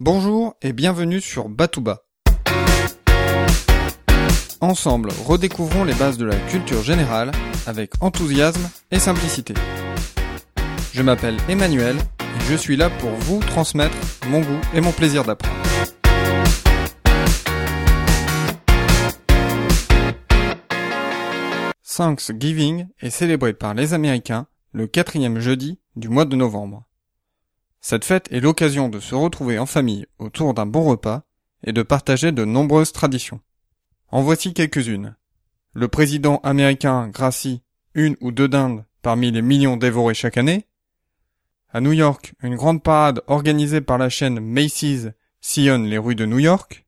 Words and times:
Bonjour 0.00 0.54
et 0.62 0.72
bienvenue 0.72 1.20
sur 1.20 1.48
Batouba. 1.48 2.04
Ensemble, 4.60 5.10
redécouvrons 5.26 5.82
les 5.82 5.94
bases 5.94 6.16
de 6.16 6.24
la 6.24 6.36
culture 6.36 6.84
générale 6.84 7.32
avec 7.66 7.90
enthousiasme 8.00 8.70
et 8.92 9.00
simplicité. 9.00 9.54
Je 10.92 11.02
m'appelle 11.02 11.36
Emmanuel 11.48 11.96
et 11.96 12.40
je 12.48 12.54
suis 12.54 12.76
là 12.76 12.90
pour 12.90 13.10
vous 13.10 13.40
transmettre 13.40 13.96
mon 14.28 14.40
goût 14.40 14.60
et 14.72 14.80
mon 14.80 14.92
plaisir 14.92 15.24
d'apprendre. 15.24 15.56
Thanksgiving 21.82 22.86
est 23.00 23.10
célébré 23.10 23.52
par 23.52 23.74
les 23.74 23.94
Américains 23.94 24.46
le 24.70 24.86
quatrième 24.86 25.40
jeudi 25.40 25.80
du 25.96 26.08
mois 26.08 26.24
de 26.24 26.36
novembre. 26.36 26.87
Cette 27.80 28.04
fête 28.04 28.30
est 28.32 28.40
l'occasion 28.40 28.88
de 28.88 29.00
se 29.00 29.14
retrouver 29.14 29.58
en 29.58 29.66
famille 29.66 30.06
autour 30.18 30.54
d'un 30.54 30.66
bon 30.66 30.84
repas 30.84 31.22
et 31.64 31.72
de 31.72 31.82
partager 31.82 32.32
de 32.32 32.44
nombreuses 32.44 32.92
traditions. 32.92 33.40
En 34.10 34.22
voici 34.22 34.54
quelques-unes. 34.54 35.16
Le 35.74 35.88
président 35.88 36.38
américain 36.38 37.08
gracie 37.08 37.62
une 37.94 38.16
ou 38.20 38.32
deux 38.32 38.48
dindes 38.48 38.84
parmi 39.02 39.30
les 39.30 39.42
millions 39.42 39.76
dévorés 39.76 40.14
chaque 40.14 40.38
année. 40.38 40.66
À 41.70 41.80
New 41.80 41.92
York, 41.92 42.32
une 42.42 42.56
grande 42.56 42.82
parade 42.82 43.22
organisée 43.26 43.80
par 43.80 43.98
la 43.98 44.08
chaîne 44.08 44.40
Macy's 44.40 45.08
sillonne 45.40 45.86
les 45.86 45.98
rues 45.98 46.14
de 46.14 46.26
New 46.26 46.38
York. 46.38 46.86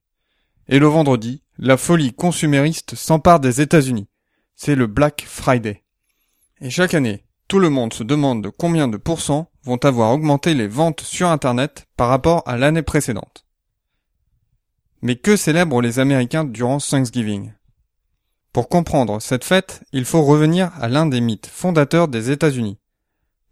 Et 0.69 0.79
le 0.79 0.87
vendredi, 0.87 1.43
la 1.59 1.77
folie 1.77 2.15
consumériste 2.15 2.95
s'empare 2.95 3.41
des 3.41 3.61
États-Unis. 3.61 4.09
C'est 4.55 4.75
le 4.75 4.87
Black 4.87 5.25
Friday. 5.27 5.85
Et 6.61 6.71
chaque 6.71 6.95
année, 6.95 7.25
tout 7.49 7.59
le 7.59 7.71
monde 7.71 7.93
se 7.93 8.05
demande 8.05 8.43
de 8.43 8.49
combien 8.49 8.89
de 8.89 8.97
pourcents 8.97 9.50
vont 9.65 9.79
avoir 9.85 10.13
augmenté 10.13 10.55
les 10.55 10.69
ventes 10.69 11.01
sur 11.01 11.29
Internet 11.29 11.87
par 11.97 12.09
rapport 12.09 12.43
à 12.47 12.57
l'année 12.57 12.83
précédente. 12.83 13.47
Mais 15.03 15.17
que 15.17 15.37
célèbrent 15.37 15.81
les 15.81 15.99
Américains 15.99 16.45
durant 16.45 16.79
Thanksgiving? 16.79 17.53
Pour 18.53 18.69
comprendre 18.69 19.21
cette 19.21 19.45
fête, 19.45 19.83
il 19.93 20.05
faut 20.05 20.23
revenir 20.23 20.73
à 20.81 20.89
l'un 20.89 21.07
des 21.07 21.21
mythes 21.21 21.47
fondateurs 21.47 22.09
des 22.09 22.31
États-Unis, 22.31 22.79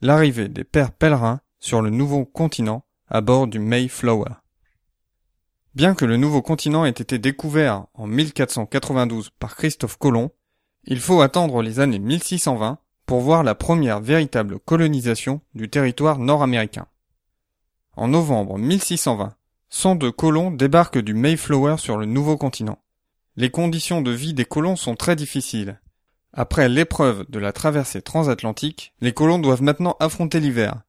l'arrivée 0.00 0.48
des 0.48 0.64
pères 0.64 0.92
pèlerins 0.92 1.40
sur 1.60 1.82
le 1.82 1.90
nouveau 1.90 2.24
continent 2.24 2.84
à 3.08 3.20
bord 3.20 3.46
du 3.46 3.58
Mayflower. 3.58 4.30
Bien 5.74 5.94
que 5.94 6.04
le 6.04 6.16
nouveau 6.16 6.42
continent 6.42 6.84
ait 6.84 6.90
été 6.90 7.18
découvert 7.18 7.86
en 7.94 8.06
1492 8.06 9.30
par 9.38 9.54
Christophe 9.54 9.96
Colomb, 9.96 10.30
il 10.84 11.00
faut 11.00 11.20
attendre 11.20 11.62
les 11.62 11.80
années 11.80 11.98
1620 11.98 12.78
pour 13.08 13.20
voir 13.22 13.42
la 13.42 13.54
première 13.54 14.00
véritable 14.00 14.58
colonisation 14.58 15.40
du 15.54 15.70
territoire 15.70 16.18
nord-américain. 16.18 16.86
En 17.96 18.06
novembre 18.06 18.58
1620, 18.58 19.34
102 19.70 20.12
colons 20.12 20.50
débarquent 20.50 20.98
du 20.98 21.14
Mayflower 21.14 21.78
sur 21.78 21.96
le 21.96 22.04
nouveau 22.04 22.36
continent. 22.36 22.78
Les 23.34 23.48
conditions 23.50 24.02
de 24.02 24.10
vie 24.10 24.34
des 24.34 24.44
colons 24.44 24.76
sont 24.76 24.94
très 24.94 25.16
difficiles. 25.16 25.80
Après 26.34 26.68
l'épreuve 26.68 27.24
de 27.30 27.38
la 27.38 27.52
traversée 27.52 28.02
transatlantique, 28.02 28.92
les 29.00 29.14
colons 29.14 29.38
doivent 29.38 29.62
maintenant 29.62 29.96
affronter 30.00 30.38
l'hiver, 30.38 30.82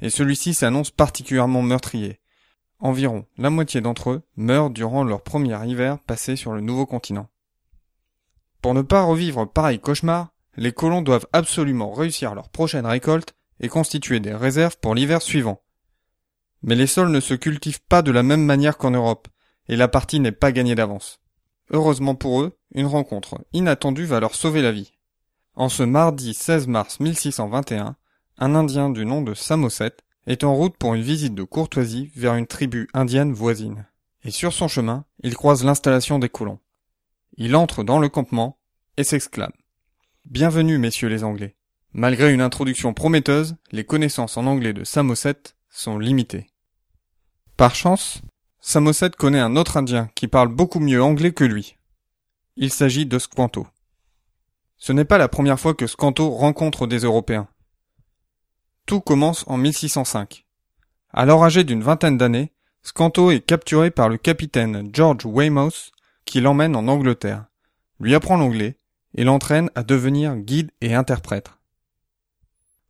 et 0.00 0.10
celui-ci 0.10 0.54
s'annonce 0.54 0.92
particulièrement 0.92 1.62
meurtrier. 1.62 2.20
Environ 2.78 3.26
la 3.36 3.50
moitié 3.50 3.80
d'entre 3.80 4.10
eux 4.10 4.22
meurent 4.36 4.70
durant 4.70 5.02
leur 5.02 5.22
premier 5.22 5.58
hiver 5.68 5.98
passé 5.98 6.36
sur 6.36 6.52
le 6.52 6.60
nouveau 6.60 6.86
continent. 6.86 7.26
Pour 8.62 8.74
ne 8.74 8.82
pas 8.82 9.02
revivre 9.02 9.50
pareil 9.50 9.80
cauchemar, 9.80 10.33
les 10.56 10.72
colons 10.72 11.02
doivent 11.02 11.26
absolument 11.32 11.92
réussir 11.92 12.34
leur 12.34 12.48
prochaine 12.48 12.86
récolte 12.86 13.34
et 13.60 13.68
constituer 13.68 14.20
des 14.20 14.34
réserves 14.34 14.76
pour 14.80 14.94
l'hiver 14.94 15.22
suivant. 15.22 15.62
Mais 16.62 16.74
les 16.74 16.86
sols 16.86 17.10
ne 17.10 17.20
se 17.20 17.34
cultivent 17.34 17.82
pas 17.82 18.02
de 18.02 18.10
la 18.10 18.22
même 18.22 18.44
manière 18.44 18.78
qu'en 18.78 18.90
Europe, 18.90 19.28
et 19.68 19.76
la 19.76 19.88
partie 19.88 20.20
n'est 20.20 20.32
pas 20.32 20.52
gagnée 20.52 20.74
d'avance. 20.74 21.20
Heureusement 21.70 22.14
pour 22.14 22.42
eux, 22.42 22.58
une 22.74 22.86
rencontre 22.86 23.44
inattendue 23.52 24.04
va 24.04 24.20
leur 24.20 24.34
sauver 24.34 24.62
la 24.62 24.72
vie. 24.72 24.92
En 25.54 25.68
ce 25.68 25.82
mardi 25.82 26.34
16 26.34 26.66
mars 26.66 27.00
1621, 27.00 27.96
un 28.38 28.54
Indien 28.54 28.90
du 28.90 29.06
nom 29.06 29.22
de 29.22 29.34
Samoset 29.34 29.96
est 30.26 30.44
en 30.44 30.54
route 30.54 30.76
pour 30.76 30.94
une 30.94 31.02
visite 31.02 31.34
de 31.34 31.44
courtoisie 31.44 32.10
vers 32.16 32.34
une 32.34 32.46
tribu 32.46 32.88
indienne 32.92 33.32
voisine. 33.32 33.86
Et 34.24 34.30
sur 34.30 34.52
son 34.52 34.68
chemin, 34.68 35.04
il 35.22 35.34
croise 35.34 35.64
l'installation 35.64 36.18
des 36.18 36.28
colons. 36.28 36.58
Il 37.36 37.56
entre 37.56 37.84
dans 37.84 37.98
le 37.98 38.08
campement 38.08 38.58
et 38.96 39.04
s'exclame. 39.04 39.52
Bienvenue, 40.30 40.78
messieurs 40.78 41.08
les 41.08 41.22
Anglais. 41.22 41.54
Malgré 41.92 42.32
une 42.32 42.40
introduction 42.40 42.94
prometteuse, 42.94 43.56
les 43.72 43.84
connaissances 43.84 44.38
en 44.38 44.46
anglais 44.46 44.72
de 44.72 44.82
Samoset 44.82 45.36
sont 45.68 45.98
limitées. 45.98 46.46
Par 47.58 47.74
chance, 47.74 48.22
Samoset 48.58 49.10
connaît 49.10 49.38
un 49.38 49.54
autre 49.54 49.76
Indien 49.76 50.08
qui 50.14 50.26
parle 50.26 50.48
beaucoup 50.48 50.80
mieux 50.80 51.02
anglais 51.02 51.32
que 51.34 51.44
lui. 51.44 51.76
Il 52.56 52.72
s'agit 52.72 53.04
de 53.04 53.18
Squanto. 53.18 53.66
Ce 54.78 54.94
n'est 54.94 55.04
pas 55.04 55.18
la 55.18 55.28
première 55.28 55.60
fois 55.60 55.74
que 55.74 55.86
Squanto 55.86 56.30
rencontre 56.30 56.86
des 56.86 57.00
Européens. 57.00 57.46
Tout 58.86 59.02
commence 59.02 59.44
en 59.46 59.58
1605. 59.58 60.46
Alors 61.12 61.44
âgé 61.44 61.64
d'une 61.64 61.82
vingtaine 61.82 62.16
d'années, 62.16 62.54
Squanto 62.82 63.30
est 63.30 63.44
capturé 63.44 63.90
par 63.90 64.08
le 64.08 64.16
capitaine 64.16 64.88
George 64.90 65.26
Weymouth 65.26 65.92
qui 66.24 66.40
l'emmène 66.40 66.76
en 66.76 66.88
Angleterre, 66.88 67.44
lui 68.00 68.14
apprend 68.14 68.38
l'anglais 68.38 68.78
et 69.14 69.24
l'entraîne 69.24 69.70
à 69.74 69.82
devenir 69.82 70.36
guide 70.36 70.70
et 70.80 70.94
interprète. 70.94 71.50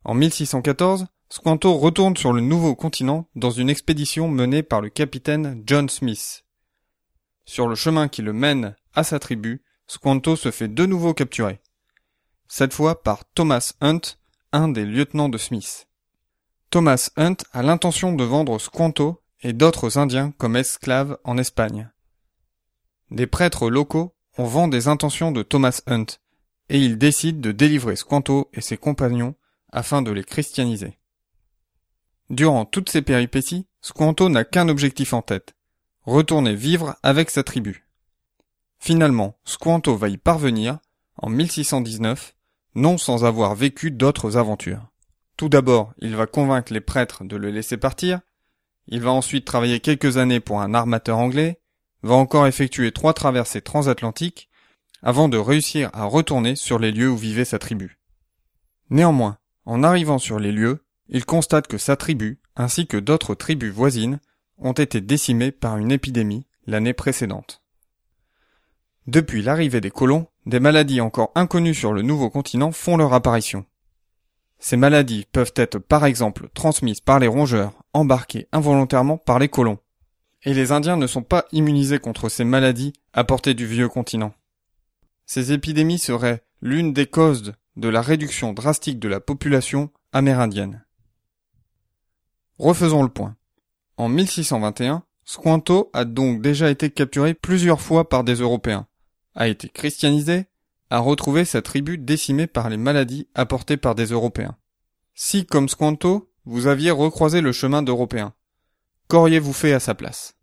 En 0.03 0.13
1614, 0.13 1.07
Squanto 1.29 1.73
retourne 1.73 2.15
sur 2.15 2.33
le 2.33 2.41
nouveau 2.41 2.75
continent 2.75 3.27
dans 3.35 3.49
une 3.49 3.69
expédition 3.69 4.27
menée 4.27 4.63
par 4.63 4.79
le 4.79 4.89
capitaine 4.89 5.63
John 5.65 5.89
Smith. 5.89 6.45
Sur 7.45 7.67
le 7.67 7.75
chemin 7.75 8.07
qui 8.07 8.21
le 8.21 8.33
mène 8.33 8.75
à 8.93 9.03
sa 9.03 9.19
tribu, 9.19 9.63
Squanto 9.87 10.35
se 10.35 10.51
fait 10.51 10.67
de 10.67 10.85
nouveau 10.85 11.13
capturer. 11.13 11.61
Cette 12.47 12.73
fois 12.73 13.01
par 13.01 13.25
Thomas 13.33 13.73
Hunt, 13.81 14.01
un 14.51 14.67
des 14.67 14.85
lieutenants 14.85 15.29
de 15.29 15.37
Smith. 15.37 15.87
Thomas 16.69 17.09
Hunt 17.17 17.37
a 17.51 17.63
l'intention 17.63 18.13
de 18.13 18.23
vendre 18.23 18.59
Squanto 18.59 19.21
et 19.41 19.53
d'autres 19.53 19.97
Indiens 19.97 20.31
comme 20.37 20.55
esclaves 20.55 21.17
en 21.23 21.37
Espagne. 21.37 21.91
Des 23.11 23.27
prêtres 23.27 23.69
locaux 23.69 24.14
on 24.37 24.45
vend 24.45 24.67
des 24.67 24.87
intentions 24.87 25.31
de 25.31 25.43
Thomas 25.43 25.81
Hunt, 25.87 26.05
et 26.69 26.79
il 26.79 26.97
décide 26.97 27.41
de 27.41 27.51
délivrer 27.51 27.95
Squanto 27.95 28.49
et 28.53 28.61
ses 28.61 28.77
compagnons 28.77 29.35
afin 29.71 30.01
de 30.01 30.11
les 30.11 30.23
christianiser. 30.23 30.97
Durant 32.29 32.65
toutes 32.65 32.89
ces 32.89 33.01
péripéties, 33.01 33.67
Squanto 33.81 34.29
n'a 34.29 34.45
qu'un 34.45 34.67
objectif 34.67 35.13
en 35.13 35.21
tête, 35.21 35.55
retourner 36.03 36.55
vivre 36.55 36.95
avec 37.03 37.29
sa 37.29 37.43
tribu. 37.43 37.85
Finalement, 38.79 39.37
Squanto 39.45 39.95
va 39.95 40.09
y 40.09 40.17
parvenir 40.17 40.79
en 41.17 41.29
1619, 41.29 42.35
non 42.75 42.97
sans 42.97 43.25
avoir 43.25 43.55
vécu 43.55 43.91
d'autres 43.91 44.37
aventures. 44.37 44.87
Tout 45.37 45.49
d'abord, 45.49 45.93
il 45.99 46.15
va 46.15 46.27
convaincre 46.27 46.73
les 46.73 46.81
prêtres 46.81 47.23
de 47.23 47.35
le 47.35 47.51
laisser 47.51 47.77
partir, 47.77 48.21
il 48.87 49.01
va 49.01 49.11
ensuite 49.11 49.45
travailler 49.45 49.79
quelques 49.79 50.17
années 50.17 50.39
pour 50.39 50.61
un 50.61 50.73
armateur 50.73 51.17
anglais, 51.17 51.59
va 52.05 52.15
encore 52.15 52.45
effectuer 52.45 52.91
trois 52.91 53.13
traversées 53.13 53.61
transatlantiques 53.61 54.47
avant 55.01 55.27
de 55.27 55.37
réussir 55.37 55.89
à 55.93 56.05
retourner 56.05 56.55
sur 56.55 56.77
les 56.77 56.91
lieux 56.91 57.09
où 57.09 57.17
vivait 57.17 57.45
sa 57.45 57.57
tribu. 57.57 57.99
Néanmoins, 58.91 59.37
en 59.65 59.83
arrivant 59.83 60.19
sur 60.19 60.39
les 60.39 60.51
lieux, 60.51 60.85
il 61.09 61.25
constate 61.25 61.67
que 61.67 61.79
sa 61.79 61.95
tribu, 61.95 62.39
ainsi 62.55 62.85
que 62.85 62.97
d'autres 62.97 63.33
tribus 63.33 63.73
voisines, 63.73 64.19
ont 64.59 64.73
été 64.73 65.01
décimées 65.01 65.51
par 65.51 65.77
une 65.77 65.91
épidémie 65.91 66.45
l'année 66.67 66.93
précédente. 66.93 67.63
Depuis 69.07 69.41
l'arrivée 69.41 69.81
des 69.81 69.91
colons, 69.91 70.27
des 70.45 70.59
maladies 70.59 71.01
encore 71.01 71.31
inconnues 71.33 71.73
sur 71.73 71.91
le 71.91 72.03
nouveau 72.03 72.29
continent 72.29 72.71
font 72.71 72.97
leur 72.97 73.13
apparition. 73.13 73.65
Ces 74.59 74.77
maladies 74.77 75.25
peuvent 75.31 75.53
être 75.55 75.79
par 75.79 76.05
exemple 76.05 76.49
transmises 76.53 77.01
par 77.01 77.19
les 77.19 77.27
rongeurs 77.27 77.73
embarqués 77.93 78.47
involontairement 78.51 79.17
par 79.17 79.39
les 79.39 79.49
colons, 79.49 79.79
et 80.45 80.53
les 80.53 80.71
Indiens 80.71 80.97
ne 80.97 81.07
sont 81.07 81.23
pas 81.23 81.45
immunisés 81.51 81.99
contre 81.99 82.29
ces 82.29 82.43
maladies 82.43 82.93
apportées 83.13 83.55
du 83.55 83.65
vieux 83.65 83.89
continent. 83.89 84.33
Ces 85.25 85.51
épidémies 85.51 85.99
seraient 85.99 86.43
l'une 86.61 86.93
des 86.93 87.07
causes 87.07 87.53
de 87.75 87.89
la 87.89 88.01
réduction 88.01 88.53
drastique 88.53 88.99
de 88.99 89.09
la 89.09 89.19
population 89.19 89.89
amérindienne. 90.13 90.85
Refaisons 92.57 93.03
le 93.03 93.09
point. 93.09 93.35
En 93.97 94.07
1621, 94.07 95.03
Squanto 95.27 95.89
a 95.93 96.05
donc 96.05 96.41
déjà 96.41 96.69
été 96.69 96.91
capturé 96.91 97.33
plusieurs 97.33 97.81
fois 97.81 98.07
par 98.07 98.23
des 98.23 98.35
Européens, 98.35 98.87
a 99.33 99.47
été 99.47 99.69
christianisé, 99.69 100.45
a 100.91 100.99
retrouvé 100.99 101.45
sa 101.45 101.63
tribu 101.63 101.97
décimée 101.97 102.45
par 102.45 102.69
les 102.69 102.77
maladies 102.77 103.27
apportées 103.33 103.77
par 103.77 103.95
des 103.95 104.05
Européens. 104.05 104.55
Si, 105.15 105.45
comme 105.45 105.67
Squanto, 105.67 106.31
vous 106.45 106.67
aviez 106.67 106.91
recroisé 106.91 107.41
le 107.41 107.51
chemin 107.51 107.81
d'Européens, 107.81 108.33
qu'auriez-vous 109.07 109.53
fait 109.53 109.73
à 109.73 109.79
sa 109.79 109.95
place? 109.95 110.34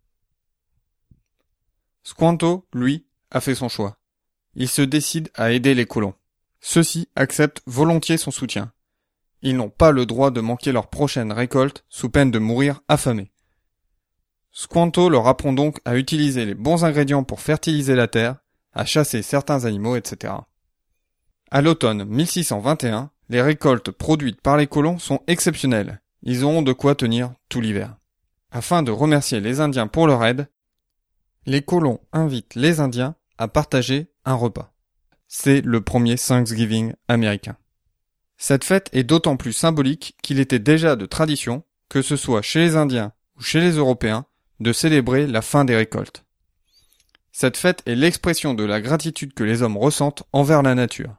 Squanto, 2.03 2.67
lui, 2.73 3.05
a 3.31 3.41
fait 3.41 3.55
son 3.55 3.69
choix. 3.69 3.97
Il 4.55 4.67
se 4.67 4.81
décide 4.81 5.29
à 5.35 5.51
aider 5.51 5.73
les 5.73 5.85
colons. 5.85 6.13
Ceux-ci 6.59 7.09
acceptent 7.15 7.61
volontiers 7.65 8.17
son 8.17 8.31
soutien. 8.31 8.71
Ils 9.41 9.57
n'ont 9.57 9.69
pas 9.69 9.91
le 9.91 10.05
droit 10.05 10.31
de 10.31 10.41
manquer 10.41 10.71
leur 10.71 10.89
prochaine 10.89 11.31
récolte 11.31 11.83
sous 11.89 12.09
peine 12.09 12.31
de 12.31 12.39
mourir 12.39 12.81
affamés. 12.87 13.31
Squanto 14.51 15.09
leur 15.09 15.27
apprend 15.27 15.51
donc 15.51 15.79
à 15.83 15.97
utiliser 15.97 16.45
les 16.45 16.53
bons 16.53 16.85
ingrédients 16.85 17.23
pour 17.23 17.41
fertiliser 17.41 17.95
la 17.95 18.07
terre, 18.07 18.37
à 18.71 18.85
chasser 18.85 19.21
certains 19.21 19.65
animaux, 19.65 19.95
etc. 19.95 20.33
À 21.49 21.61
l'automne 21.61 22.05
1621, 22.05 23.11
les 23.29 23.41
récoltes 23.41 23.91
produites 23.91 24.41
par 24.41 24.57
les 24.57 24.67
colons 24.67 24.99
sont 24.99 25.21
exceptionnelles. 25.27 26.01
Ils 26.21 26.43
auront 26.43 26.61
de 26.61 26.73
quoi 26.73 26.95
tenir 26.95 27.33
tout 27.49 27.61
l'hiver. 27.61 27.97
Afin 28.51 28.83
de 28.83 28.91
remercier 28.91 29.39
les 29.39 29.59
Indiens 29.59 29.87
pour 29.87 30.07
leur 30.07 30.23
aide, 30.23 30.47
les 31.45 31.61
colons 31.61 31.99
invitent 32.11 32.55
les 32.55 32.79
Indiens 32.79 33.15
à 33.37 33.47
partager 33.47 34.07
un 34.25 34.35
repas. 34.35 34.73
C'est 35.27 35.61
le 35.61 35.81
premier 35.81 36.15
Thanksgiving 36.15 36.93
américain. 37.07 37.57
Cette 38.37 38.63
fête 38.63 38.89
est 38.93 39.03
d'autant 39.03 39.37
plus 39.37 39.53
symbolique 39.53 40.15
qu'il 40.21 40.39
était 40.39 40.59
déjà 40.59 40.95
de 40.95 41.05
tradition, 41.05 41.63
que 41.89 42.01
ce 42.01 42.15
soit 42.15 42.41
chez 42.41 42.59
les 42.59 42.75
Indiens 42.75 43.13
ou 43.37 43.41
chez 43.41 43.59
les 43.59 43.71
Européens, 43.71 44.25
de 44.59 44.73
célébrer 44.73 45.27
la 45.27 45.41
fin 45.41 45.65
des 45.65 45.75
récoltes. 45.75 46.25
Cette 47.31 47.57
fête 47.57 47.81
est 47.85 47.95
l'expression 47.95 48.53
de 48.53 48.63
la 48.63 48.79
gratitude 48.79 49.33
que 49.33 49.43
les 49.43 49.63
hommes 49.63 49.77
ressentent 49.77 50.23
envers 50.33 50.61
la 50.61 50.75
nature. 50.75 51.15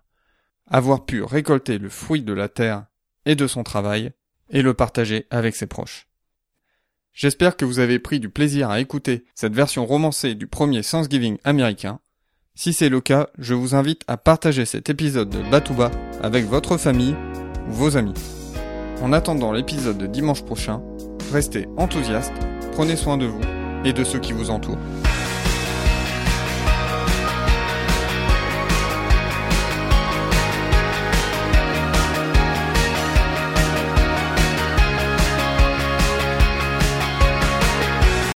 Avoir 0.69 1.05
pu 1.05 1.23
récolter 1.23 1.79
le 1.79 1.89
fruit 1.89 2.23
de 2.23 2.33
la 2.33 2.49
terre 2.49 2.87
et 3.27 3.35
de 3.35 3.47
son 3.47 3.65
travail 3.65 4.13
et 4.49 4.63
le 4.63 4.75
partager 4.75 5.27
avec 5.31 5.57
ses 5.57 5.67
proches. 5.67 6.07
J'espère 7.15 7.57
que 7.57 7.65
vous 7.65 7.79
avez 7.79 8.01
pris 8.01 8.19
du 8.19 8.29
plaisir 8.29 8.71
à 8.71 8.81
écouter 8.81 9.25
cette 9.37 9.55
version 9.55 9.87
romancée 9.87 10.35
du 10.35 10.49
premier 10.49 10.83
Thanksgiving 10.83 11.39
américain. 11.45 12.01
Si 12.57 12.73
c'est 12.73 12.89
le 12.89 13.01
cas, 13.01 13.29
je 13.39 13.55
vous 13.55 13.77
invite 13.77 14.03
à 14.09 14.17
partager 14.17 14.65
cet 14.65 14.91
épisode 14.91 15.31
de 15.31 15.39
Batouba 15.49 15.93
avec 16.23 16.45
votre 16.45 16.77
famille 16.77 17.15
ou 17.69 17.73
vos 17.73 17.97
amis. 17.97 18.15
En 19.01 19.13
attendant 19.13 19.53
l'épisode 19.53 19.97
de 19.97 20.09
dimanche 20.09 20.43
prochain, 20.43 20.83
restez 21.33 21.69
enthousiastes, 21.77 22.33
prenez 22.73 22.97
soin 22.97 23.17
de 23.17 23.27
vous 23.27 23.43
et 23.85 23.93
de 23.93 24.03
ceux 24.03 24.19
qui 24.19 24.33
vous 24.33 24.51
entourent. 24.51 24.79